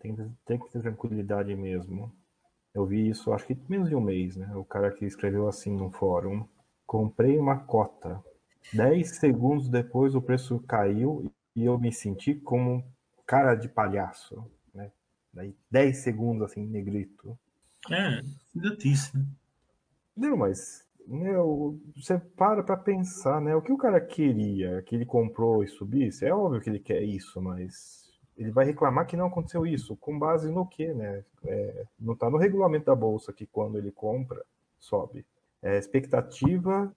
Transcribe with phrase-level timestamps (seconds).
[0.00, 2.12] tem, tem que ter tranquilidade mesmo.
[2.74, 4.54] Eu vi isso, acho que menos de um mês, né?
[4.56, 6.46] O cara que escreveu assim no fórum:
[6.86, 8.22] comprei uma cota.
[8.72, 12.84] Dez segundos depois o preço caiu e eu me senti como
[13.26, 14.90] cara de palhaço, né?
[15.32, 17.38] Daí dez segundos assim, negrito.
[17.90, 18.20] É,
[18.54, 19.26] idiotice, né?
[20.16, 23.54] Não, mas meu, você para pra pensar, né?
[23.54, 27.02] O que o cara queria, que ele comprou e subisse, é óbvio que ele quer
[27.02, 31.24] isso, mas ele vai reclamar que não aconteceu isso, com base no que, né?
[31.44, 34.42] É, não está no regulamento da bolsa que quando ele compra,
[34.78, 35.24] sobe.
[35.62, 36.92] É a expectativa,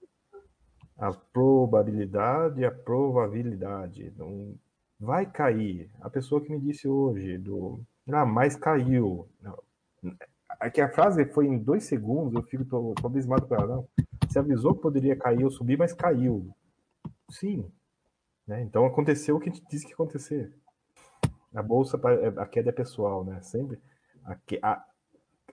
[0.98, 4.12] a probabilidade, a probabilidade.
[4.16, 4.54] Não
[4.98, 5.90] vai cair.
[6.00, 9.28] A pessoa que me disse hoje do, ah, mas caiu.
[9.42, 9.58] Não.
[10.60, 13.66] Aqui a frase foi em dois segundos, eu fico tô, tô abismado com ela.
[13.66, 13.88] Não.
[14.26, 16.48] Você avisou que poderia cair ou subir, mas caiu.
[17.30, 17.70] Sim.
[18.46, 18.62] Né?
[18.62, 20.52] Então aconteceu o que a gente disse que ia acontecer.
[21.56, 21.98] A bolsa,
[22.36, 23.40] a queda é pessoal, né?
[23.40, 23.78] Sempre.
[24.24, 24.84] A, a,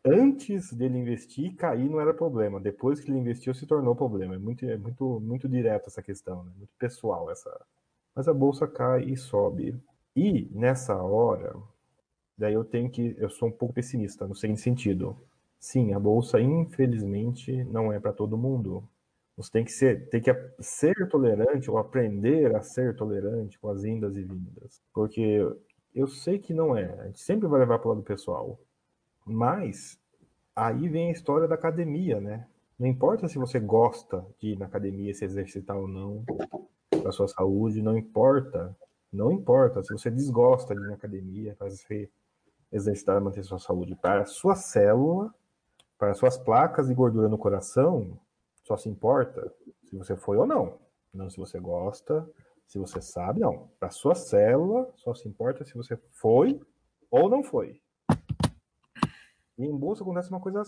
[0.04, 2.60] antes dele investir, cair não era problema.
[2.60, 4.36] Depois que ele investiu, se tornou problema.
[4.36, 6.52] É muito, é muito, muito direto essa questão, né?
[6.58, 7.50] Muito pessoal essa.
[8.14, 9.76] Mas a bolsa cai e sobe.
[10.16, 11.56] E nessa hora,
[12.38, 13.16] daí eu tenho que.
[13.18, 15.16] Eu sou um pouco pessimista no seguinte sentido.
[15.58, 18.84] Sim, a bolsa, infelizmente, não é para todo mundo.
[19.38, 23.84] Você tem que ser, tem que ser tolerante ou aprender a ser tolerante com as
[23.84, 24.82] indas e vindas.
[24.94, 25.40] Porque
[25.94, 26.94] eu sei que não é.
[27.00, 28.60] A gente sempre vai levar para o lado pessoal.
[29.26, 30.00] Mas
[30.56, 32.48] aí vem a história da academia, né?
[32.78, 36.26] Não importa se você gosta de ir na academia, se exercitar ou não,
[36.90, 38.76] para sua saúde, não importa.
[39.12, 42.10] Não importa se você desgosta de ir na academia, para você
[42.72, 43.96] exercitar manter sua saúde.
[43.96, 45.34] Para a sua célula,
[45.98, 48.18] para suas placas de gordura no coração,
[48.64, 50.78] só se importa se você foi ou não.
[51.14, 52.28] Não se você gosta,
[52.68, 53.70] se você sabe, não.
[53.80, 56.60] Para sua célula, só se importa se você foi
[57.10, 57.82] ou não foi.
[59.58, 60.64] E em bolsa acontece uma coisa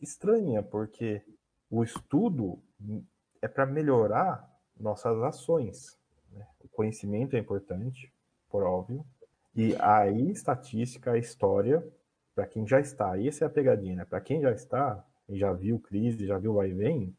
[0.00, 1.22] estranha, porque
[1.70, 2.62] o estudo
[3.42, 5.98] é para melhorar nossas ações.
[6.32, 6.46] Né?
[6.64, 8.12] O conhecimento é importante,
[8.48, 9.04] por óbvio.
[9.54, 11.86] E aí, estatística, a história,
[12.34, 14.04] para quem já está, e essa é a pegadinha, né?
[14.04, 17.16] para quem já está, e já viu crise, já viu vai e vem,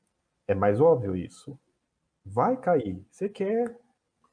[0.48, 1.58] é mais óbvio isso.
[2.26, 3.04] Vai cair.
[3.10, 3.78] Você quer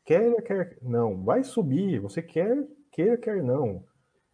[0.08, 3.84] quer, quer não, vai subir, você quer, quer, quer não.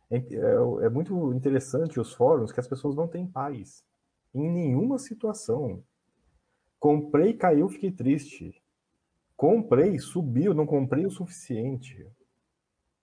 [0.09, 3.85] É, é, é, muito interessante os fóruns que as pessoas não têm paz
[4.33, 5.83] em nenhuma situação.
[6.79, 8.63] Comprei, caiu, fiquei triste.
[9.37, 12.07] Comprei, subiu, não comprei o suficiente.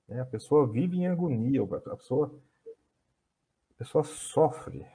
[0.08, 2.34] É, a pessoa vive em agonia, a pessoa,
[3.72, 4.86] a pessoa sofre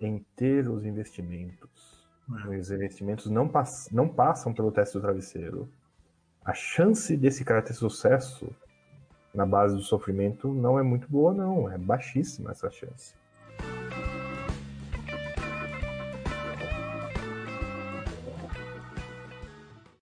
[0.00, 2.04] em ter os investimentos.
[2.48, 2.58] É.
[2.58, 5.70] Os investimentos não, pass não passam pelo teste do travesseiro
[6.50, 8.48] a chance desse cara ter sucesso
[9.32, 11.70] na base do sofrimento não é muito boa, não.
[11.70, 13.14] É baixíssima essa chance.